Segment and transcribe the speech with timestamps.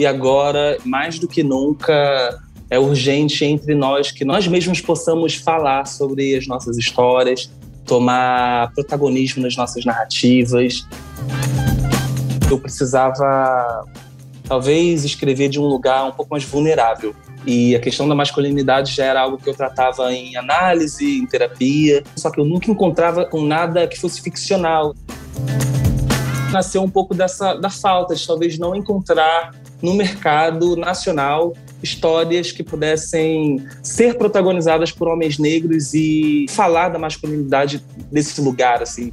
[0.00, 5.86] e agora, mais do que nunca, é urgente entre nós que nós mesmos possamos falar
[5.86, 7.50] sobre as nossas histórias,
[7.84, 10.86] tomar protagonismo nas nossas narrativas.
[12.50, 13.84] Eu precisava,
[14.44, 17.14] talvez, escrever de um lugar um pouco mais vulnerável.
[17.46, 22.02] E a questão da masculinidade já era algo que eu tratava em análise, em terapia,
[22.16, 24.94] só que eu nunca encontrava com nada que fosse ficcional.
[26.50, 29.52] Nasceu um pouco dessa da falta de talvez não encontrar
[29.82, 37.82] no mercado nacional histórias que pudessem ser protagonizadas por homens negros e falar da masculinidade
[38.12, 39.12] desse lugar assim.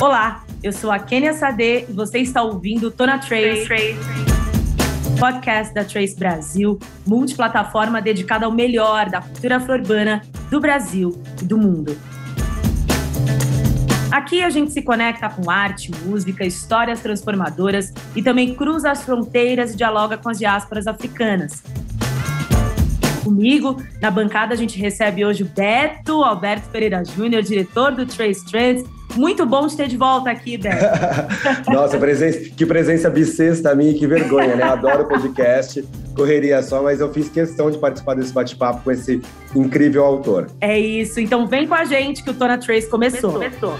[0.00, 3.64] Olá, eu sou a Kenia Sade e você está ouvindo Tona Trace.
[3.66, 4.32] Trace
[5.22, 11.56] podcast da Trace Brasil, multiplataforma dedicada ao melhor da cultura afro-urbana do Brasil e do
[11.56, 11.96] mundo.
[14.12, 19.72] Aqui a gente se conecta com arte, música, histórias transformadoras e também cruza as fronteiras
[19.72, 21.62] e dialoga com as diásporas africanas.
[23.24, 28.44] Comigo, na bancada, a gente recebe hoje o Beto Alberto Pereira Júnior, diretor do Trace
[28.44, 28.84] Trends,
[29.16, 30.84] muito bom te ter de volta aqui, Beto.
[31.70, 34.62] Nossa, presença, que presença bissexta a mim, que vergonha, né?
[34.62, 39.20] Adoro podcast, correria só, mas eu fiz questão de participar desse bate-papo com esse
[39.54, 40.48] incrível autor.
[40.60, 43.32] É isso, então vem com a gente que o Tona Trace começou.
[43.32, 43.74] começou.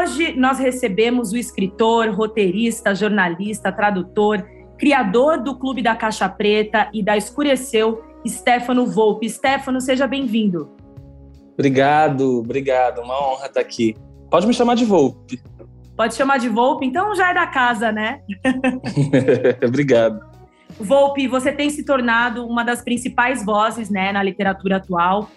[0.00, 4.42] Hoje nós recebemos o escritor, roteirista, jornalista, tradutor,
[4.78, 9.28] criador do Clube da Caixa Preta e da Escureceu, Stefano Volpe.
[9.28, 10.70] Stefano, seja bem-vindo.
[11.52, 13.02] Obrigado, obrigado.
[13.02, 13.94] Uma honra estar aqui.
[14.30, 15.38] Pode me chamar de Volpe.
[15.94, 18.22] Pode chamar de Volpe, então já é da casa, né?
[19.62, 20.18] obrigado.
[20.80, 25.28] Volpe, você tem se tornado uma das principais vozes né, na literatura atual.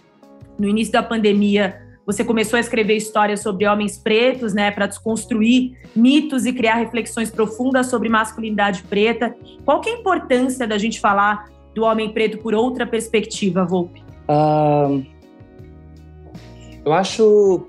[0.58, 5.78] No início da pandemia, você começou a escrever histórias sobre homens pretos, né, para desconstruir
[5.96, 9.36] mitos e criar reflexões profundas sobre masculinidade preta.
[9.64, 14.04] Qual que é a importância da gente falar do homem preto por outra perspectiva, Volpe?
[14.28, 15.04] Uh,
[16.86, 17.66] eu acho,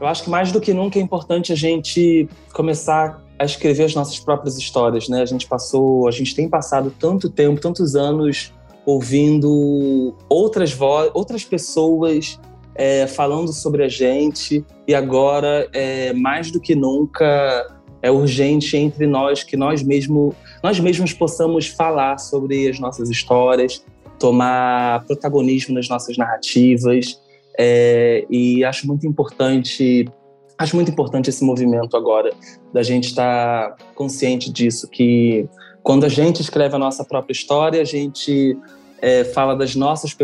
[0.00, 3.94] eu acho que mais do que nunca é importante a gente começar a escrever as
[3.94, 5.22] nossas próprias histórias, né?
[5.22, 8.52] A gente passou, a gente tem passado tanto tempo, tantos anos
[8.84, 12.38] ouvindo outras vozes, outras pessoas
[12.74, 17.66] é, falando sobre a gente e agora é, mais do que nunca
[18.02, 23.84] é urgente entre nós que nós mesmos nós mesmos possamos falar sobre as nossas histórias,
[24.18, 27.20] tomar protagonismo nas nossas narrativas.
[27.58, 30.06] É, e acho muito importante
[30.56, 32.30] acho muito importante esse movimento agora
[32.72, 35.48] da gente estar consciente disso que
[35.82, 38.56] quando a gente escreve a nossa própria história a gente
[39.00, 40.16] é, fala das nossas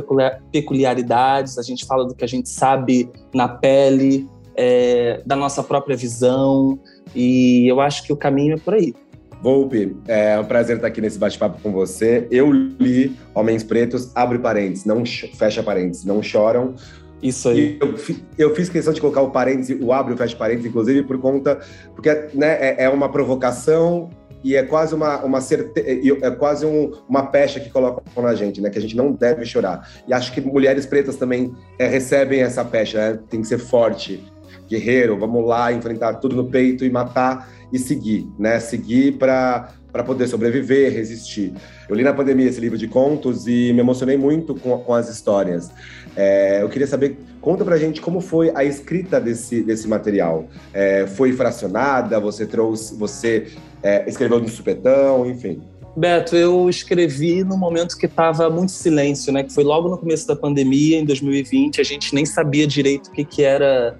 [0.53, 5.97] peculiaridades a gente fala do que a gente sabe na pele é, da nossa própria
[5.97, 6.79] visão
[7.15, 8.95] e eu acho que o caminho é por aí
[9.43, 12.27] Volpe, é um prazer estar aqui nesse bate-papo com você.
[12.31, 16.75] Eu li Homens Pretos, abre parênteses, não fecha parênteses, não choram.
[17.23, 17.79] Isso aí.
[17.81, 17.95] Eu,
[18.37, 21.19] eu, fiz questão de colocar o parêntese, o abre e o fecha parênteses, inclusive, por
[21.19, 21.61] conta.
[21.95, 24.11] Porque né, é, é uma provocação
[24.45, 28.71] e é quase uma, uma é quase um, uma pecha que colocam na gente, né?
[28.71, 29.89] Que a gente não deve chorar.
[30.07, 33.19] E acho que mulheres pretas também é, recebem essa pecha, né?
[33.29, 34.23] Tem que ser forte,
[34.69, 38.61] guerreiro, vamos lá, enfrentar tudo no peito e matar e seguir, né?
[38.61, 41.55] Seguir para para poder sobreviver, resistir.
[41.89, 45.09] Eu li na pandemia esse livro de contos e me emocionei muito com, com as
[45.09, 45.71] histórias.
[46.15, 50.49] É, eu queria saber, conta pra gente como foi a escrita desse, desse material.
[50.75, 52.21] É, foi fracionada?
[52.21, 53.47] Você trouxe, você
[53.87, 55.63] é, escreveu no supetão, enfim.
[55.97, 59.45] Beto, eu escrevi no momento que estava muito silêncio, né?
[59.45, 61.81] Que foi logo no começo da pandemia, em 2020.
[61.81, 63.97] A gente nem sabia direito o que, que era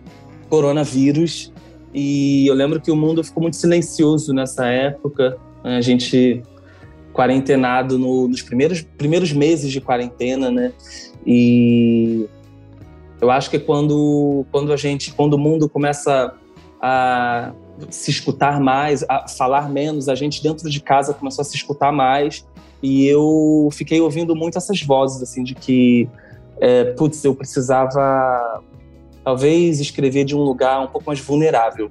[0.51, 1.53] coronavírus.
[1.95, 5.39] E eu lembro que o mundo ficou muito silencioso nessa época.
[5.63, 6.43] A gente
[7.13, 10.73] quarentenado no, nos primeiros, primeiros meses de quarentena, né?
[11.25, 12.27] E
[13.21, 16.35] eu acho que quando, quando a gente, quando o mundo começa
[16.81, 17.53] a
[17.91, 21.93] se escutar mais, a falar menos, a gente dentro de casa começou a se escutar
[21.93, 22.47] mais
[22.83, 26.09] e eu fiquei ouvindo muito essas vozes assim de que,
[26.61, 28.63] é, putz, eu precisava
[29.25, 31.91] talvez escrever de um lugar um pouco mais vulnerável.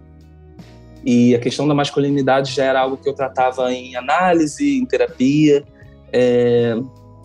[1.03, 5.63] E a questão da masculinidade já era algo que eu tratava em análise, em terapia.
[6.11, 6.75] É,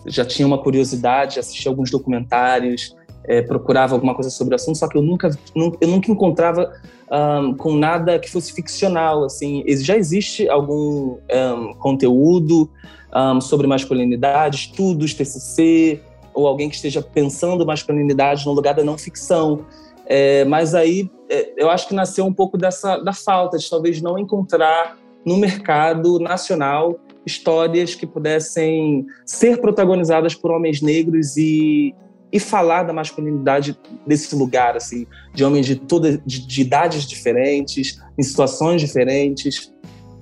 [0.05, 4.87] já tinha uma curiosidade, assistia alguns documentários, é, procurava alguma coisa sobre o assunto, só
[4.87, 6.71] que eu nunca, eu nunca encontrava
[7.11, 9.23] um, com nada que fosse ficcional.
[9.23, 12.69] Assim, já existe algum um, conteúdo
[13.13, 16.01] um, sobre masculinidade, estudos, TCC,
[16.33, 19.65] ou alguém que esteja pensando masculinidade no lugar da não ficção.
[20.05, 24.01] É, mas aí é, eu acho que nasceu um pouco dessa da falta de talvez
[24.01, 31.93] não encontrar no mercado nacional histórias que pudessem ser protagonizadas por homens negros e,
[32.31, 37.99] e falar da masculinidade desse lugar, assim, de homens de toda de, de idades diferentes,
[38.17, 39.71] em situações diferentes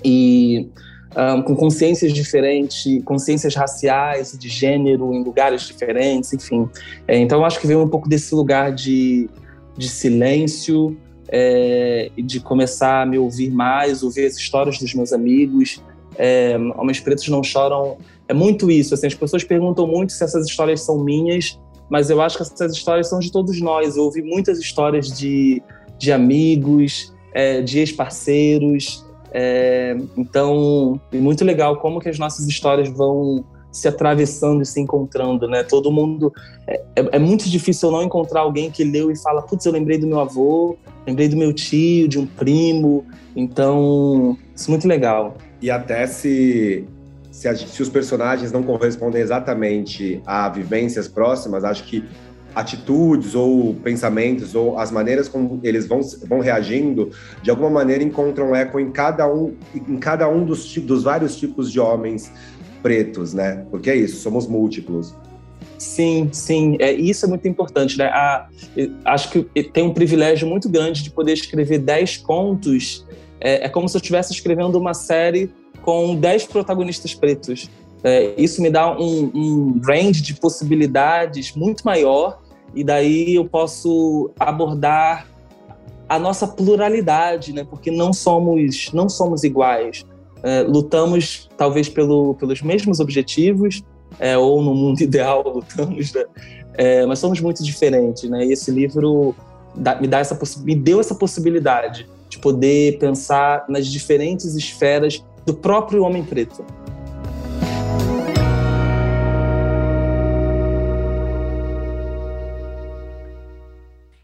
[0.03, 0.69] e
[1.15, 6.69] um, com consciências diferentes, consciências raciais, de gênero, em lugares diferentes, enfim.
[7.07, 9.29] É, então, eu acho que veio um pouco desse lugar de,
[9.77, 10.97] de silêncio,
[11.27, 15.81] é, de começar a me ouvir mais, ouvir as histórias dos meus amigos.
[16.17, 17.97] É, Homens Pretos Não Choram
[18.27, 18.93] é muito isso.
[18.93, 21.59] Assim, as pessoas perguntam muito se essas histórias são minhas,
[21.89, 23.97] mas eu acho que essas histórias são de todos nós.
[23.97, 25.61] Eu ouvi muitas histórias de,
[25.97, 29.05] de amigos, é, de ex-parceiros.
[29.31, 34.79] É, então, é muito legal como que as nossas histórias vão se atravessando e se
[34.79, 35.63] encontrando, né?
[35.63, 36.33] Todo mundo
[36.67, 39.97] é, é, é, muito difícil não encontrar alguém que leu e fala, putz, eu lembrei
[39.97, 40.75] do meu avô,
[41.05, 43.05] lembrei do meu tio, de um primo.
[43.35, 45.35] Então, isso é muito legal.
[45.61, 46.87] E até se
[47.31, 52.03] se, a, se, os personagens não correspondem exatamente a vivências próximas, acho que
[52.55, 57.11] atitudes ou pensamentos ou as maneiras como eles vão, vão reagindo,
[57.41, 61.71] de alguma maneira encontram eco em cada um, em cada um dos, dos vários tipos
[61.71, 62.31] de homens
[62.81, 63.65] pretos, né?
[63.69, 65.15] Porque é isso, somos múltiplos.
[65.77, 68.05] Sim, sim, é, isso é muito importante, né?
[68.05, 68.47] A,
[69.05, 73.05] acho que tem um privilégio muito grande de poder escrever 10 contos.
[73.39, 75.49] É, é como se eu estivesse escrevendo uma série
[75.89, 77.67] com 10 protagonistas pretos.
[78.03, 82.39] É, isso me dá um, um range de possibilidades muito maior
[82.75, 85.27] e daí eu posso abordar
[86.07, 87.65] a nossa pluralidade, né?
[87.67, 90.05] Porque não somos não somos iguais.
[90.43, 93.83] É, lutamos talvez pelo, pelos mesmos objetivos
[94.19, 96.23] é, ou no mundo ideal lutamos, né?
[96.75, 98.45] é, mas somos muito diferentes, né?
[98.45, 99.35] E esse livro
[99.75, 105.55] dá, me dá essa me deu essa possibilidade de poder pensar nas diferentes esferas do
[105.55, 106.63] próprio homem preto.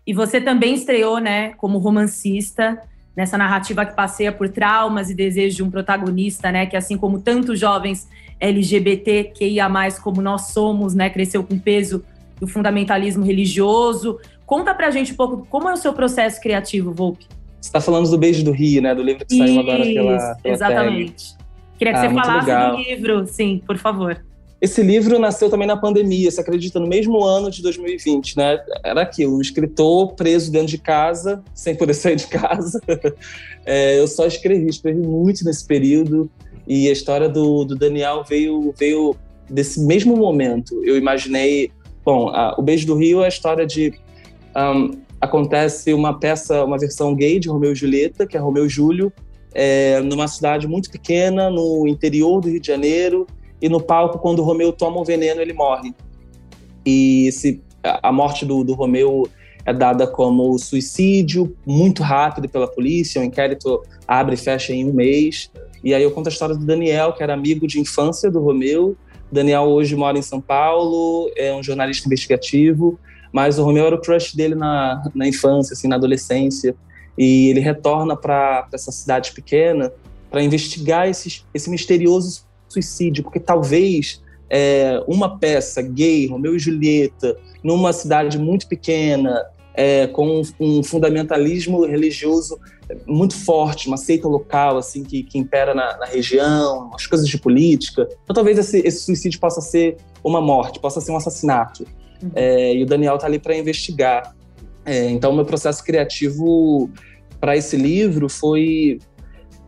[0.06, 2.80] E você também estreou, né, como romancista,
[3.18, 7.20] nessa narrativa que passeia por traumas e desejos de um protagonista, né, que assim como
[7.20, 8.08] tantos jovens
[8.40, 9.68] LGBTQIA+,
[10.04, 12.06] como nós somos, né, cresceu com peso
[12.40, 14.20] do fundamentalismo religioso.
[14.46, 17.26] Conta pra gente um pouco como é o seu processo criativo, Volpe.
[17.66, 20.36] Você está falando do Beijo do Rio, né, do livro que Isso, saiu agora pela,
[20.36, 21.34] pela Exatamente.
[21.34, 21.46] Tag.
[21.80, 22.76] Queria que ah, você falasse legal.
[22.76, 24.24] do livro, sim, por favor.
[24.62, 28.60] Esse livro nasceu também na pandemia, você acredita, no mesmo ano de 2020, né?
[28.84, 32.80] Era aquilo, um escritor preso dentro de casa, sem poder sair de casa.
[33.68, 36.30] É, eu só escrevi, escrevi muito nesse período
[36.68, 39.16] e a história do, do Daniel veio, veio
[39.50, 40.80] desse mesmo momento.
[40.86, 41.72] Eu imaginei,
[42.06, 43.92] bom, a, o Beijo do Rio é a história de
[44.56, 48.70] um, acontece uma peça, uma versão gay de Romeu e Julieta, que é Romeu e
[48.70, 49.12] Júlio,
[49.54, 53.26] é, numa cidade muito pequena, no interior do Rio de Janeiro,
[53.62, 55.94] e no palco, quando o Romeu toma o veneno, ele morre.
[56.86, 59.28] E esse, a morte do, do Romeu
[59.66, 64.94] é dada como suicídio, muito rápido pela polícia, o inquérito abre e fecha em um
[64.94, 65.50] mês.
[65.84, 68.96] E aí eu conto a história do Daniel, que era amigo de infância do Romeu.
[69.32, 73.00] Daniel hoje mora em São Paulo, é um jornalista investigativo,
[73.36, 76.74] mas o Romeu era o crush dele na, na infância, assim, na adolescência.
[77.18, 79.92] E ele retorna para essa cidade pequena
[80.32, 87.36] para investigar esse, esse misterioso suicídio, porque talvez é, uma peça gay, Romeu e Julieta,
[87.62, 89.44] numa cidade muito pequena,
[89.74, 92.58] é, com um fundamentalismo religioso
[93.06, 97.38] muito forte, uma seita local assim que, que impera na, na, região, as coisas de
[97.38, 98.08] política.
[98.24, 101.86] Então talvez esse, esse, suicídio possa ser uma morte, possa ser um assassinato.
[102.34, 104.36] É, e o Daniel está ali para investigar.
[104.86, 106.90] É, então meu processo criativo
[107.40, 109.00] para esse livro foi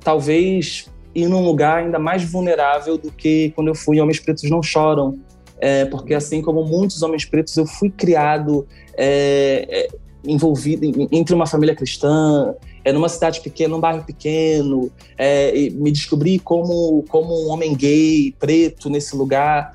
[0.04, 4.62] talvez ir num lugar ainda mais vulnerável do que quando eu fui Homens Pretos Não
[4.62, 5.20] Choram.
[5.60, 9.88] É, porque assim como muitos homens pretos, eu fui criado é, é,
[10.24, 12.54] envolvido em, entre uma família cristã,
[12.86, 18.36] é, numa cidade pequena, num bairro pequeno, é, me descobri como, como um homem gay,
[18.39, 19.74] preto, nesse lugar.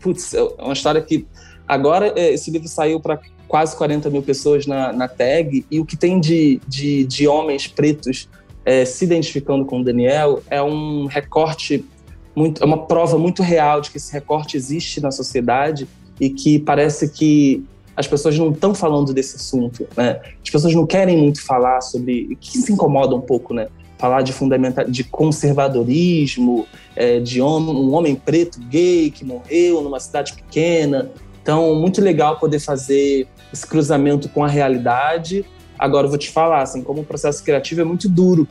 [0.00, 1.26] Putz, é uma história que
[1.66, 5.84] agora é, esse livro saiu para quase 40 mil pessoas na, na tag, e o
[5.84, 8.28] que tem de, de, de homens pretos
[8.64, 11.84] é, se identificando com o Daniel é um recorte
[12.34, 15.88] muito, é uma prova muito real de que esse recorte existe na sociedade
[16.20, 17.64] e que parece que
[17.96, 20.20] as pessoas não estão falando desse assunto, né?
[20.44, 23.68] As pessoas não querem muito falar sobre, que se incomoda um pouco, né?
[23.98, 29.98] Falar de fundamental, de conservadorismo, é, de homem, um homem preto gay que morreu numa
[30.00, 31.10] cidade pequena.
[31.42, 35.44] Então, muito legal poder fazer esse cruzamento com a realidade.
[35.78, 38.48] Agora, eu vou te falar, assim, como o processo criativo é muito duro,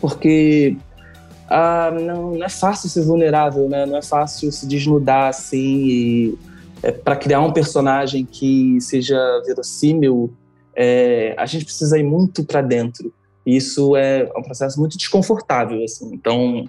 [0.00, 0.76] porque
[1.50, 3.84] ah, não, não, é fácil ser vulnerável, né?
[3.84, 6.38] Não é fácil se desnudar assim
[6.80, 10.32] é, para criar um personagem que seja verossímil.
[10.76, 13.12] É, a gente precisa ir muito para dentro.
[13.56, 16.10] Isso é um processo muito desconfortável, assim.
[16.12, 16.64] Então,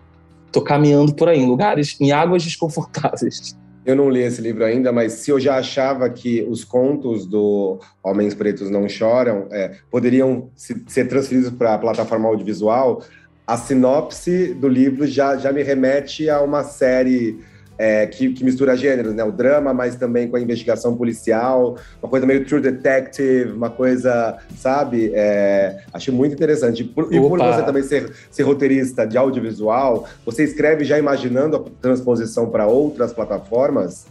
[0.52, 3.56] tô caminhando por aí, em lugares, em águas desconfortáveis.
[3.84, 7.80] Eu não li esse livro ainda, mas se eu já achava que os contos do
[8.04, 13.02] Homens Pretos Não Choram é, poderiam se, ser transferidos para a plataforma audiovisual,
[13.46, 17.40] a sinopse do livro já, já me remete a uma série
[17.82, 19.24] é, que, que, mistura gêneros, né?
[19.24, 24.38] O drama, mas também com a investigação policial, uma coisa meio True Detective, uma coisa,
[24.56, 25.12] sabe?
[25.16, 26.84] É, acho muito interessante.
[26.84, 31.58] E por, e por você também ser, ser roteirista de audiovisual, você escreve já imaginando
[31.58, 34.06] a transposição para outras plataformas?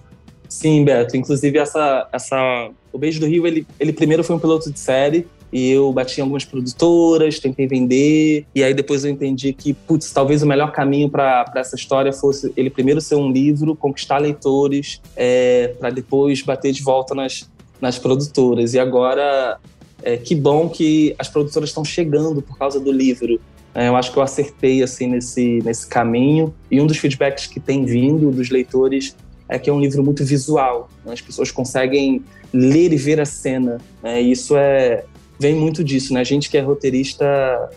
[0.48, 1.16] Sim, Beto.
[1.16, 5.28] Inclusive, essa, essa, o Beijo do Rio, ele, ele primeiro foi um piloto de série,
[5.52, 10.12] e eu bati em algumas produtoras, tentei vender, e aí depois eu entendi que, putz,
[10.12, 15.00] talvez o melhor caminho para essa história fosse ele primeiro ser um livro, conquistar leitores,
[15.16, 18.74] é, para depois bater de volta nas, nas produtoras.
[18.74, 19.58] E agora,
[20.02, 23.40] é, que bom que as produtoras estão chegando por causa do livro.
[23.74, 26.54] É, eu acho que eu acertei assim nesse, nesse caminho.
[26.70, 29.16] E um dos feedbacks que tem vindo dos leitores
[29.48, 30.88] é que é um livro muito visual.
[31.04, 31.12] Né?
[31.12, 33.78] As pessoas conseguem ler e ver a cena.
[34.02, 34.22] Né?
[34.22, 35.04] E isso é,
[35.40, 36.20] vem muito disso, né?
[36.20, 37.70] A gente que é roteirista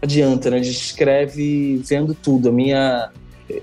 [0.00, 0.58] adianta, né?
[0.58, 2.50] A gente escreve vendo tudo.
[2.50, 3.10] A minha.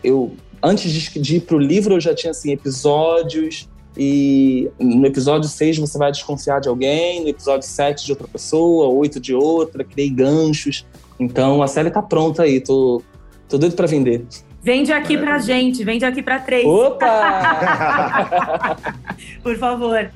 [0.04, 3.70] Eu, antes de, de ir pro livro, eu já tinha assim, episódios.
[3.98, 8.90] E no episódio 6 você vai desconfiar de alguém, no episódio 7 de outra pessoa,
[8.90, 10.86] 8 de outra, criei ganchos.
[11.18, 13.02] Então a série tá pronta aí, tô,
[13.48, 14.26] tô doido pra vender.
[14.62, 16.66] Vende aqui pra gente, vende aqui pra três.
[16.66, 17.06] Opa!
[19.42, 20.12] Por favor.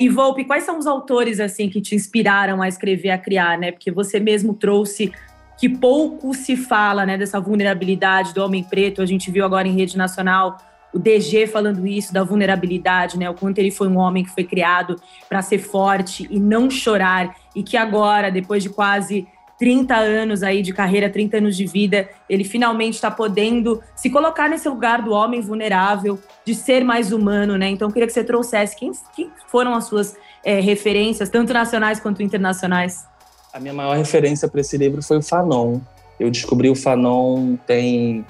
[0.00, 3.72] E Volpe, quais são os autores assim que te inspiraram a escrever, a criar, né?
[3.72, 5.12] Porque você mesmo trouxe
[5.58, 9.02] que pouco se fala, né, dessa vulnerabilidade do homem preto.
[9.02, 10.56] A gente viu agora em rede nacional
[10.94, 13.28] o DG falando isso da vulnerabilidade, né?
[13.28, 14.94] O quanto ele foi um homem que foi criado
[15.28, 19.26] para ser forte e não chorar e que agora, depois de quase
[19.58, 24.48] 30 anos aí de carreira, 30 anos de vida, ele finalmente está podendo se colocar
[24.48, 27.68] nesse lugar do homem vulnerável, de ser mais humano, né?
[27.68, 31.98] Então, eu queria que você trouxesse quem, quem foram as suas é, referências, tanto nacionais
[31.98, 33.04] quanto internacionais.
[33.52, 35.80] A minha maior referência para esse livro foi o Fanon.
[36.20, 38.24] Eu descobri o Fanon tem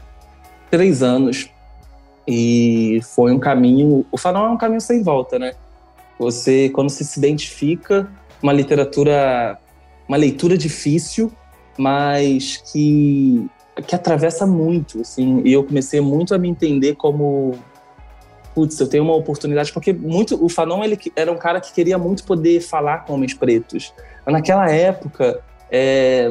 [0.71, 1.51] três anos
[2.27, 4.07] e foi um caminho.
[4.11, 5.53] O Fanon é um caminho sem volta, né?
[6.19, 8.11] Você, quando você se identifica,
[8.43, 9.59] uma literatura
[10.09, 11.31] uma leitura difícil,
[11.79, 13.47] mas que,
[13.87, 17.55] que atravessa muito, assim, e eu comecei muito a me entender como
[18.59, 21.97] putz, eu tenho uma oportunidade, porque muito o Fanon ele era um cara que queria
[21.97, 23.95] muito poder falar com homens pretos.
[24.27, 26.29] Mas naquela época é,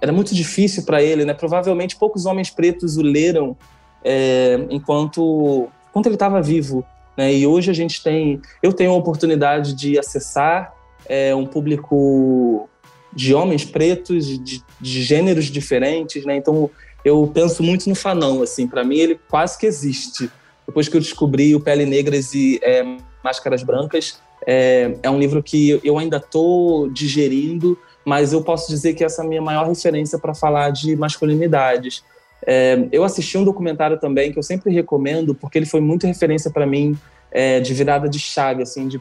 [0.00, 1.34] era muito difícil para ele, né?
[1.34, 3.56] Provavelmente poucos homens pretos o leram
[4.04, 6.84] é, enquanto, enquanto ele estava vivo.
[7.16, 7.34] Né?
[7.34, 10.72] E hoje a gente tem, eu tenho a oportunidade de acessar
[11.06, 12.68] é, um público
[13.14, 16.36] de homens pretos, de, de gêneros diferentes, né?
[16.36, 16.70] Então
[17.04, 20.30] eu penso muito no Fanão, assim, para mim ele quase que existe.
[20.66, 22.82] Depois que eu descobri o Pele Negras e é,
[23.22, 28.94] Máscaras Brancas, é, é, um livro que eu ainda estou digerindo, mas eu posso dizer
[28.94, 32.02] que essa é a minha maior referência para falar de masculinidades.
[32.46, 36.50] É, eu assisti um documentário também que eu sempre recomendo, porque ele foi muito referência
[36.50, 36.96] para mim
[37.30, 39.00] é, de virada de chave, assim, de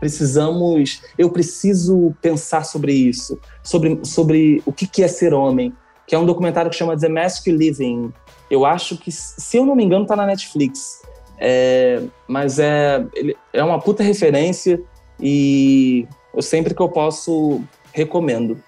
[0.00, 5.72] precisamos, eu preciso pensar sobre isso, sobre, sobre o que, que é ser homem,
[6.06, 8.12] que é um documentário que chama The Mask Living.
[8.50, 11.02] Eu acho que, se eu não me engano, tá na Netflix.
[11.38, 13.06] É, mas é,
[13.52, 14.82] é uma puta referência
[15.20, 18.62] e eu sempre que eu posso recomendo.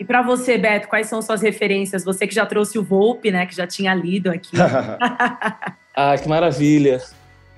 [0.00, 2.04] E para você, Beto, quais são suas referências?
[2.04, 4.56] Você que já trouxe o Volpe, né, que já tinha lido aqui.
[5.94, 7.02] ah, que maravilha.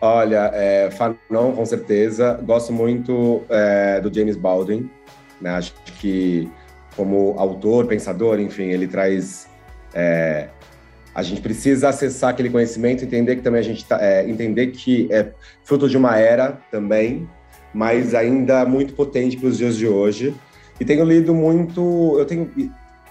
[0.00, 2.40] Olha, é, Fanon, com certeza.
[2.42, 4.88] Gosto muito é, do James Baldwin.
[5.40, 5.50] Né?
[5.50, 6.50] Acho que,
[6.96, 9.48] como autor, pensador, enfim, ele traz.
[9.92, 10.48] É,
[11.14, 15.08] a gente precisa acessar aquele conhecimento, entender que também a gente tá, é, entender que
[15.10, 15.32] é
[15.64, 17.28] fruto de uma era também,
[17.74, 20.34] mas ainda muito potente para os dias de hoje.
[20.78, 22.50] E tenho lido muito, eu tenho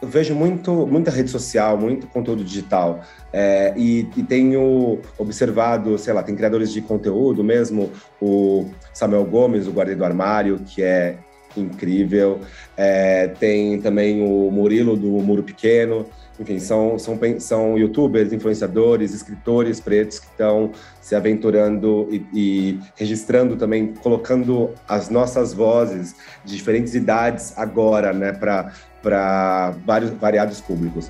[0.02, 3.02] eu vejo muito, muita rede social, muito conteúdo digital.
[3.34, 7.92] É, e, e, tenho observado, sei lá, tem criadores de conteúdo mesmo,
[8.22, 11.18] o Samuel Gomes, o Guarda do Armário, que é
[11.56, 12.40] incrível.
[12.78, 16.06] É, tem também o Murilo do Muro Pequeno,
[16.40, 23.58] enfim, são, são, são youtubers, influenciadores, escritores pretos que estão se aventurando e, e, registrando
[23.58, 26.16] também, colocando as nossas vozes
[26.46, 29.76] de diferentes idades agora, né, para
[30.20, 31.10] variados públicos.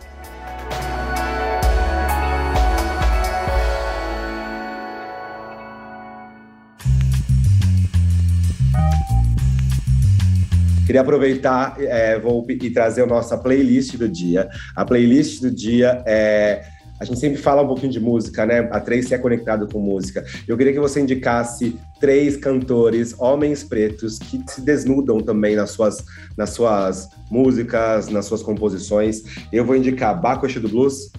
[10.90, 12.20] Queria aproveitar, é,
[12.50, 14.50] e trazer a nossa playlist do dia.
[14.76, 16.64] A playlist do dia é.
[17.00, 18.68] A gente sempre fala um pouquinho de música, né?
[18.72, 20.26] A Tracy é conectado com música.
[20.48, 26.04] Eu queria que você indicasse três cantores, homens pretos, que se desnudam também nas suas,
[26.36, 29.22] nas suas músicas, nas suas composições.
[29.54, 31.12] Eu vou indicar Baco do Blues,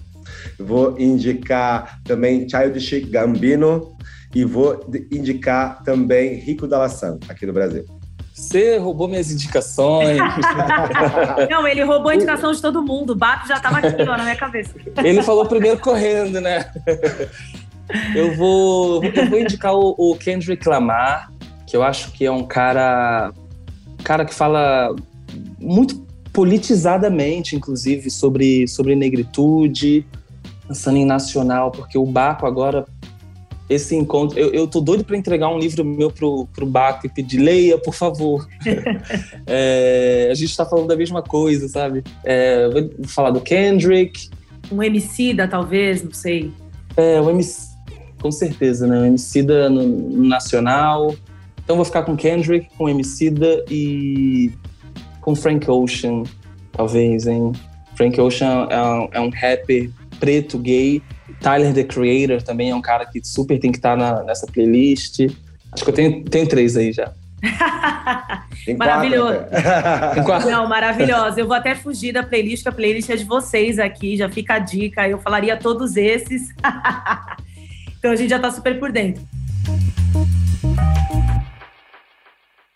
[0.59, 3.95] vou indicar também Childish Gambino
[4.35, 8.00] e vou indicar também Rico da Laçã, aqui no Brasil.
[8.41, 10.17] Você roubou minhas indicações.
[11.47, 13.11] Não, ele roubou a indicação de todo mundo.
[13.11, 14.73] O Bato já estava aqui ó, na minha cabeça.
[15.03, 16.71] Ele falou primeiro correndo, né?
[18.15, 21.31] Eu vou, eu vou indicar o, o Kendrick Lamar,
[21.67, 23.31] que eu acho que é um cara,
[24.03, 24.95] cara que fala
[25.59, 30.03] muito politizadamente, inclusive, sobre, sobre negritude,
[30.67, 32.85] pensando em nacional, porque o Baco agora
[33.71, 34.37] esse encontro.
[34.37, 37.77] Eu, eu tô doido para entregar um livro meu pro, pro Baco e pedir, leia,
[37.77, 38.45] por favor.
[39.47, 42.03] é, a gente está falando da mesma coisa, sabe?
[42.23, 44.29] É, vou falar do Kendrick.
[44.69, 46.51] Um Emicida, talvez, não sei.
[46.97, 47.69] É, o MC,
[48.21, 48.99] com certeza, né?
[48.99, 51.15] O Emicida no, no nacional.
[51.63, 54.51] Então vou ficar com Kendrick, com Emicida e
[55.21, 56.23] com Frank Ocean,
[56.73, 57.53] talvez, hein?
[57.95, 61.01] Frank Ocean é um, é um rapper preto, gay,
[61.41, 65.21] Tyler, The Creator, também é um cara que super tem que estar tá nessa playlist.
[65.71, 67.11] Acho que eu tenho, tenho três aí já.
[68.77, 69.39] Maravilhoso.
[70.45, 71.39] Não, maravilhosa.
[71.39, 74.55] Eu vou até fugir da playlist, que a playlist é de vocês aqui, já fica
[74.55, 75.09] a dica.
[75.09, 76.49] Eu falaria todos esses.
[77.97, 79.23] então a gente já tá super por dentro.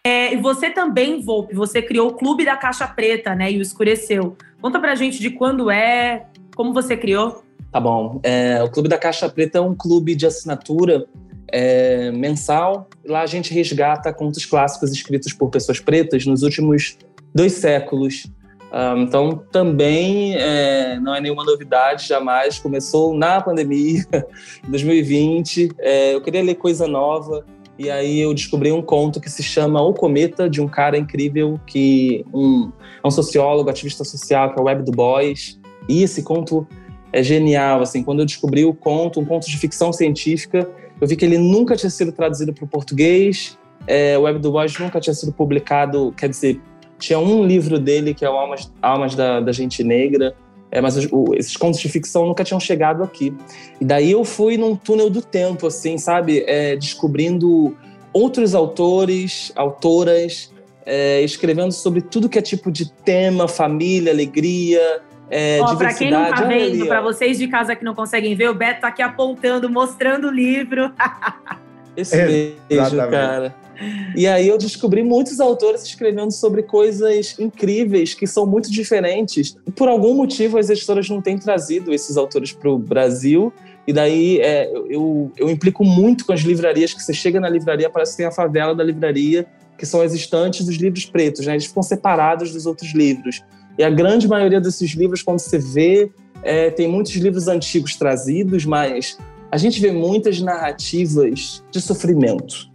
[0.03, 3.51] É, e você também, Volpe, você criou o Clube da Caixa Preta, né?
[3.51, 4.36] E o Escureceu.
[4.60, 6.25] Conta pra gente de quando é,
[6.56, 7.44] como você criou.
[7.75, 8.21] Tá bom.
[8.23, 11.05] É, o Clube da Caixa Preta é um clube de assinatura
[11.51, 12.88] é, mensal.
[13.05, 16.97] Lá a gente resgata contos clássicos escritos por pessoas pretas nos últimos
[17.33, 18.27] dois séculos.
[18.71, 22.59] Um, então, também é, não é nenhuma novidade, jamais.
[22.59, 24.05] Começou na pandemia,
[24.65, 25.71] em 2020.
[25.77, 27.45] É, eu queria ler coisa nova.
[27.77, 31.59] E aí eu descobri um conto que se chama O Cometa, de um cara incrível
[31.67, 32.71] que um,
[33.03, 35.59] é um sociólogo, ativista social, que é o Web Du Bois.
[35.89, 36.65] E esse conto
[37.15, 37.82] é genial.
[37.82, 41.38] Assim, quando eu descobri o conto, um conto de ficção científica, eu vi que ele
[41.38, 43.58] nunca tinha sido traduzido para o português.
[43.88, 46.60] É, o Web do Boys nunca tinha sido publicado, quer dizer,
[46.99, 50.36] tinha um livro dele que é o Almas, Almas da, da Gente Negra,
[50.69, 53.34] é, mas o, esses contos de ficção nunca tinham chegado aqui.
[53.80, 57.78] E daí eu fui num túnel do tempo, assim, sabe, é, descobrindo
[58.12, 60.51] outros autores, autoras,
[60.86, 66.11] é, escrevendo sobre tudo que é tipo de tema, família, alegria, é, Ó, para quem
[66.11, 69.01] não tá vendo, para vocês de casa que não conseguem ver, o Beto tá aqui
[69.01, 70.91] apontando, mostrando o livro.
[71.95, 73.55] Esse beijo, cara.
[74.15, 79.57] E aí eu descobri muitos autores escrevendo sobre coisas incríveis que são muito diferentes.
[79.75, 83.51] Por algum motivo as editoras não têm trazido esses autores para o Brasil.
[83.88, 87.89] E daí é, eu, eu implico muito com as livrarias, que você chega na livraria,
[87.89, 89.45] parece que tem a favela da livraria,
[89.77, 91.53] que são as estantes dos livros pretos, né?
[91.53, 93.43] Eles ficam separados dos outros livros.
[93.77, 96.11] E a grande maioria desses livros, quando você vê,
[96.43, 99.17] é, tem muitos livros antigos trazidos, mas
[99.51, 102.69] a gente vê muitas narrativas de sofrimento.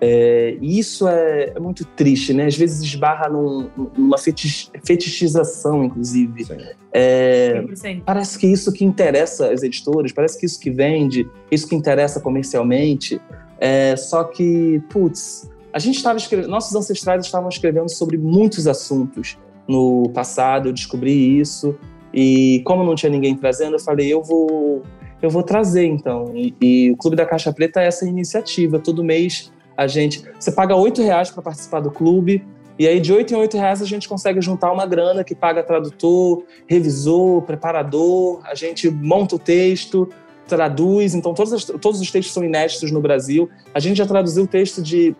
[0.00, 2.46] É, e isso é, é, muito triste, né?
[2.46, 6.46] Às vezes esbarra num, numa fetich, fetichização, inclusive.
[6.92, 7.64] É,
[8.04, 12.20] parece que isso que interessa as editoras, parece que isso que vende, isso que interessa
[12.20, 13.20] comercialmente.
[13.58, 19.38] É, só que, putz, a gente estava escrevendo, nossos ancestrais estavam escrevendo sobre muitos assuntos
[19.68, 21.76] no passado, eu descobri isso.
[22.12, 24.82] E como não tinha ninguém trazendo, eu falei, eu vou,
[25.20, 26.32] eu vou trazer então.
[26.34, 28.78] E, e o Clube da Caixa Preta é essa iniciativa.
[28.78, 30.24] Todo mês a gente.
[30.38, 32.44] Você paga oito reais para participar do clube.
[32.78, 35.62] E aí, de oito em oito reais, a gente consegue juntar uma grana que paga
[35.62, 40.08] tradutor, revisor, preparador, a gente monta o texto,
[40.48, 41.14] traduz.
[41.14, 43.48] Então, todos, os, todos os textos são inéditos no Brasil.
[43.72, 45.14] A gente já traduziu o texto de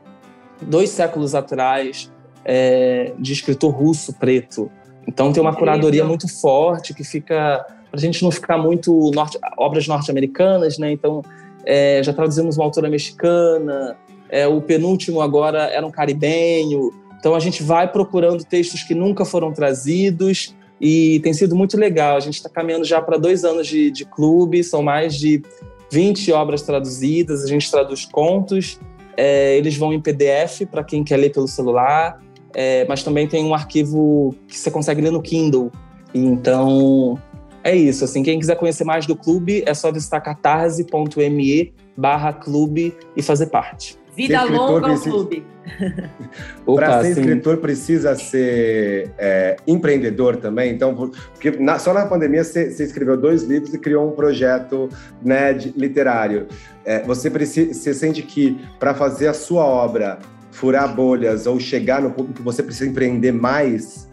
[0.63, 2.11] dois séculos atrás
[2.45, 4.71] é, de escritor russo preto.
[5.07, 9.39] Então tem uma curadoria muito forte que fica para a gente não ficar muito norte,
[9.57, 10.91] obras norte-americanas, né?
[10.91, 11.23] Então
[11.65, 13.97] é, já traduzimos uma autora mexicana.
[14.29, 16.91] É, o penúltimo agora era um caribenho.
[17.19, 22.17] Então a gente vai procurando textos que nunca foram trazidos e tem sido muito legal.
[22.17, 25.43] A gente está caminhando já para dois anos de, de clube, são mais de
[25.91, 28.81] 20 obras traduzidas, a gente traduz contos,
[29.17, 32.21] é, eles vão em PDF para quem quer ler pelo celular,
[32.55, 35.71] é, mas também tem um arquivo que você consegue ler no Kindle.
[36.14, 37.19] Então,
[37.62, 38.05] é isso.
[38.05, 43.47] Assim, quem quiser conhecer mais do clube, é só visitar catarse.me barra clube e fazer
[43.47, 43.99] parte.
[44.17, 45.45] Vida longa ao clube.
[46.64, 50.73] Para ser escritor precisa ser é, empreendedor também.
[50.73, 54.88] Então, porque na, só na pandemia você, você, escreveu dois livros e criou um projeto
[55.23, 56.47] né, de, literário.
[56.85, 60.19] É, você precisa, você sente que para fazer a sua obra
[60.55, 64.09] furar bolhas ou chegar no público você precisa empreender mais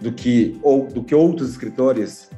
[0.00, 2.30] do que ou do que outros escritores?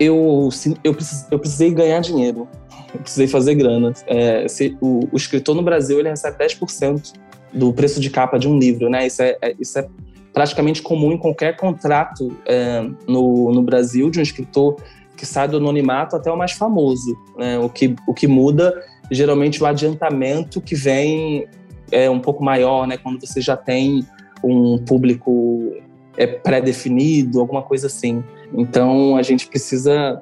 [0.00, 0.48] Eu
[0.82, 0.96] eu,
[1.30, 2.48] eu precisei ganhar dinheiro
[2.94, 3.92] eu precisei fazer grana.
[4.06, 7.14] É, se, o, o, escritor no Brasil ele recebe 10%
[7.52, 9.06] do preço de capa de um livro, né?
[9.06, 9.88] Isso é, é isso é
[10.32, 14.76] praticamente comum em qualquer contrato é, no, no Brasil de um escritor
[15.16, 17.16] que sai do anonimato até o mais famoso.
[17.36, 17.58] Né?
[17.58, 18.74] O, que, o que muda,
[19.10, 21.46] geralmente, o adiantamento que vem
[21.92, 22.96] é um pouco maior, né?
[22.96, 24.04] Quando você já tem
[24.42, 25.72] um público
[26.16, 28.24] é, pré-definido, alguma coisa assim.
[28.52, 30.20] Então, a gente precisa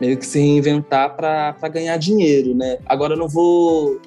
[0.00, 2.78] meio que se reinventar para ganhar dinheiro, né?
[2.86, 4.00] Agora, eu não vou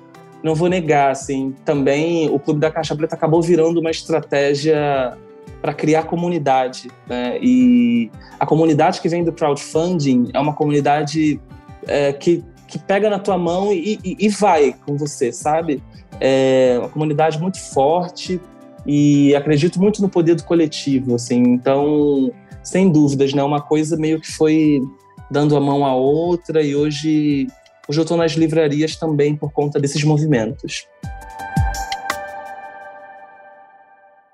[0.44, 5.18] não vou negar, assim, também o Clube da Caixa Preta acabou virando uma estratégia
[5.60, 7.40] para criar comunidade, né?
[7.42, 11.42] E a comunidade que vem do crowdfunding é uma comunidade
[11.88, 15.82] é, que, que pega na tua mão e, e, e vai com você, sabe?
[16.20, 18.40] É uma comunidade muito forte
[18.86, 21.42] e acredito muito no poder do coletivo, assim.
[21.42, 22.32] Então,
[22.64, 23.44] sem dúvidas, né?
[23.44, 24.82] Uma coisa meio que foi
[25.30, 27.48] dando a mão à outra e hoje,
[27.88, 30.88] hoje eu estou nas livrarias também por conta desses movimentos.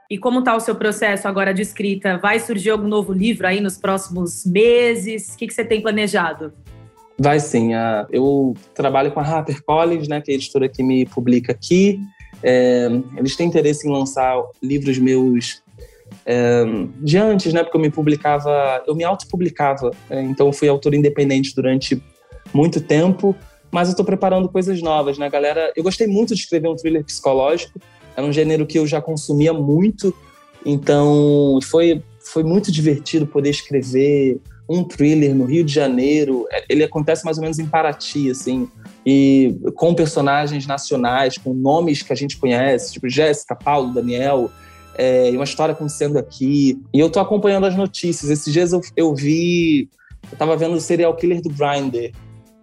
[0.09, 2.17] E como está o seu processo agora de escrita?
[2.17, 5.33] Vai surgir algum novo livro aí nos próximos meses?
[5.33, 6.51] O que, que você tem planejado?
[7.21, 7.69] Vai sim.
[8.11, 11.99] Eu trabalho com a HarperCollins, né, que é a editora que me publica aqui.
[12.41, 15.61] É, eles têm interesse em lançar livros meus
[16.25, 16.63] é,
[16.99, 17.61] de antes, né?
[17.61, 22.01] Porque eu me publicava, eu me autopublicava, né, então fui autor independente durante
[22.51, 23.35] muito tempo,
[23.69, 25.71] mas eu estou preparando coisas novas, né, galera?
[25.75, 27.79] Eu gostei muito de escrever um thriller psicológico,
[28.17, 30.11] era um gênero que eu já consumia muito,
[30.65, 36.47] então foi, foi muito divertido poder escrever um thriller no Rio de Janeiro.
[36.51, 38.69] É, ele acontece mais ou menos em Paraty, assim,
[39.05, 44.49] e com personagens nacionais, com nomes que a gente conhece, tipo Jéssica, Paulo, Daniel,
[44.95, 46.79] é, uma história acontecendo aqui.
[46.93, 48.29] E eu tô acompanhando as notícias.
[48.31, 49.89] Esses dias eu, eu vi,
[50.31, 52.11] eu tava vendo o serial killer do Grindr.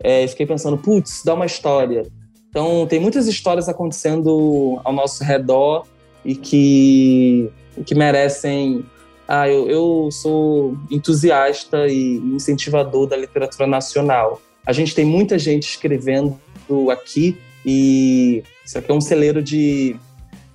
[0.00, 2.04] É, fiquei pensando, putz, dá uma história.
[2.48, 5.84] Então, tem muitas histórias acontecendo ao nosso redor
[6.24, 7.50] e que,
[7.84, 8.84] que merecem.
[9.30, 14.40] Ah, eu, eu sou entusiasta e incentivador da literatura nacional.
[14.64, 16.40] A gente tem muita gente escrevendo
[16.90, 19.96] aqui e isso aqui é um celeiro de,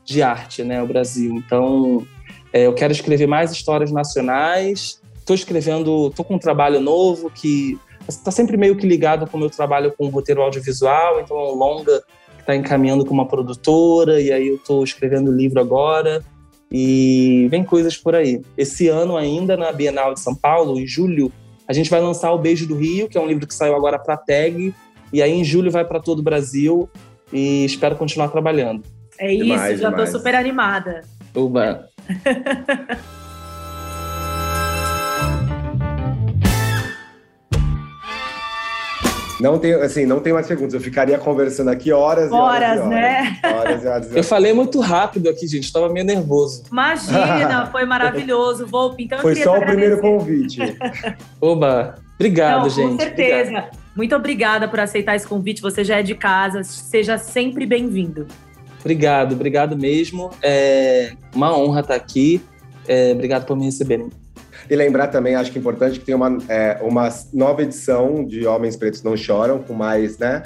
[0.03, 1.35] de arte, né, o Brasil.
[1.35, 2.03] Então,
[2.51, 4.99] é, eu quero escrever mais histórias nacionais.
[5.19, 7.77] Estou escrevendo, estou com um trabalho novo que
[8.09, 11.21] está sempre meio que ligado com o meu trabalho com roteiro audiovisual.
[11.21, 12.01] Então, é um longa
[12.37, 16.23] que está encaminhando com uma produtora e aí eu estou escrevendo livro agora
[16.73, 18.41] e vem coisas por aí.
[18.57, 21.31] Esse ano ainda na Bienal de São Paulo, em julho,
[21.67, 23.99] a gente vai lançar O Beijo do Rio, que é um livro que saiu agora
[23.99, 24.73] para a Tag,
[25.13, 26.89] e aí em julho vai para todo o Brasil
[27.31, 28.83] e espero continuar trabalhando.
[29.19, 30.09] É demais, isso, já demais.
[30.09, 31.01] tô super animada.
[31.35, 31.87] Uba.
[39.39, 40.73] Não tem, assim, não tem mais perguntas.
[40.73, 42.79] Eu ficaria conversando aqui horas, horas e horas.
[42.79, 43.39] Horas, né?
[43.43, 45.65] Horas e horas, Eu falei muito rápido aqui, gente.
[45.65, 46.63] Estava meio nervoso.
[46.71, 48.65] Imagina, foi maravilhoso.
[48.67, 50.59] Volpe, então Foi só o primeiro convite.
[51.41, 52.91] Oba, obrigado, não, gente.
[52.91, 53.49] Com certeza.
[53.49, 53.83] Obrigado.
[53.95, 55.61] Muito obrigada por aceitar esse convite.
[55.61, 56.63] Você já é de casa.
[56.63, 58.27] Seja sempre bem-vindo.
[58.79, 60.29] Obrigado, obrigado mesmo.
[60.41, 62.41] É uma honra estar aqui.
[62.87, 64.09] É, obrigado por me receberem.
[64.69, 68.45] E lembrar também, acho que é importante que tem uma, é, uma nova edição de
[68.45, 70.43] Homens Pretos Não Choram, com mais, né?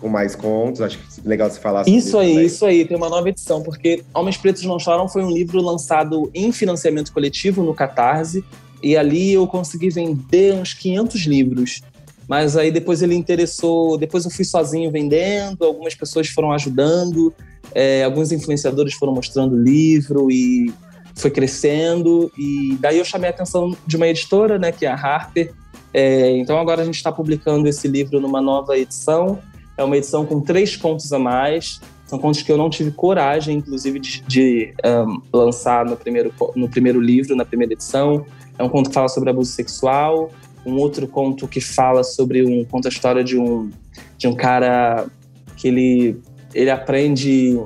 [0.00, 2.08] Com mais contos, acho que é legal você falar sobre isso.
[2.08, 2.46] Isso aí, também.
[2.46, 6.30] isso aí, tem uma nova edição, porque Homens Pretos Não Choram foi um livro lançado
[6.34, 8.44] em financiamento coletivo no Catarse,
[8.82, 11.82] e ali eu consegui vender uns 500 livros.
[12.26, 17.34] Mas aí depois ele interessou, depois eu fui sozinho vendendo, algumas pessoas foram ajudando,
[17.74, 20.72] é, alguns influenciadores foram mostrando o livro e
[21.14, 22.30] foi crescendo.
[22.36, 25.52] E daí eu chamei a atenção de uma editora, né, que é a Harper.
[25.92, 29.38] É, então agora a gente está publicando esse livro numa nova edição.
[29.76, 31.80] É uma edição com três contos a mais.
[32.06, 36.68] São contos que eu não tive coragem, inclusive, de, de um, lançar no primeiro, no
[36.68, 38.26] primeiro livro, na primeira edição.
[38.58, 40.30] É um conto que fala sobre abuso sexual,
[40.66, 43.70] um outro conto que fala sobre um conta a história de um
[44.18, 45.06] de um cara
[45.56, 46.20] que ele
[46.52, 47.58] ele aprende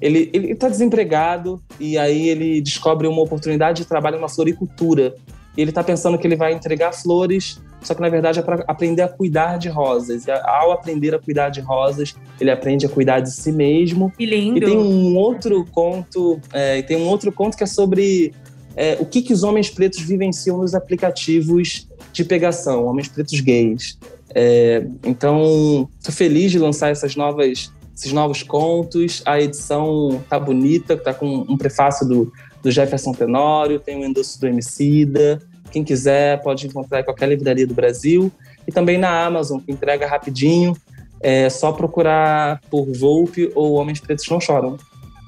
[0.00, 5.14] ele está desempregado e aí ele descobre uma oportunidade de trabalho na floricultura
[5.56, 8.64] e ele está pensando que ele vai entregar flores só que na verdade é para
[8.66, 10.26] aprender a cuidar de rosas.
[10.26, 14.12] E ao aprender a cuidar de rosas, ele aprende a cuidar de si mesmo.
[14.18, 14.58] Que lindo!
[14.58, 18.32] E tem um outro conto, é, tem um outro conto que é sobre
[18.74, 23.98] é, o que, que os homens pretos vivenciam nos aplicativos de pegação, homens pretos gays.
[24.34, 29.22] É, então, estou feliz de lançar essas novas, esses novos contos.
[29.24, 32.32] A edição tá bonita, tá com um prefácio do,
[32.62, 35.40] do Jefferson Tenório, tem um endosso do Emicida.
[35.70, 38.30] Quem quiser pode encontrar em qualquer livraria do Brasil
[38.68, 40.76] e também na Amazon, que entrega rapidinho.
[41.20, 44.76] É só procurar por Volpe ou Homens Pretos Não Choram.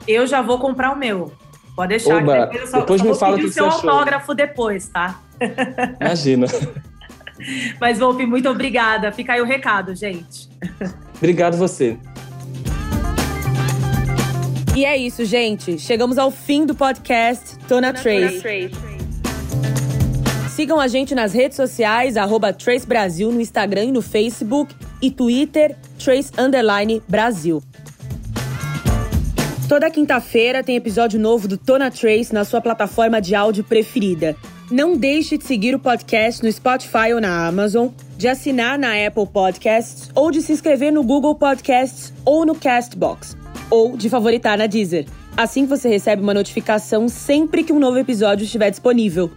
[0.07, 1.33] Eu já vou comprar o meu.
[1.75, 2.23] Pode deixar.
[2.23, 5.21] Oba, depois, só, depois só me fala o que, o seu autógrafo depois, tá?
[6.01, 6.47] Imagina.
[7.81, 9.11] Mas, Volpe, muito obrigada.
[9.13, 10.49] Fica aí o recado, gente.
[11.17, 11.97] Obrigado você.
[14.75, 15.79] E é isso, gente.
[15.79, 18.71] Chegamos ao fim do podcast Tona Trace.
[20.51, 25.11] Sigam a gente nas redes sociais, arroba Trace Brasil no Instagram e no Facebook e
[25.11, 27.63] Twitter, Trace Underline Brasil.
[29.69, 34.35] Toda quinta-feira tem episódio novo do Tona Trace na sua plataforma de áudio preferida.
[34.71, 39.27] Não deixe de seguir o podcast no Spotify ou na Amazon, de assinar na Apple
[39.27, 43.37] Podcasts ou de se inscrever no Google Podcasts ou no Castbox,
[43.71, 45.07] ou de favoritar na Deezer.
[45.37, 49.31] Assim você recebe uma notificação sempre que um novo episódio estiver disponível.